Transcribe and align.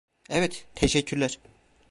Evet, 0.29 0.65
teşekkürler. 0.75 1.39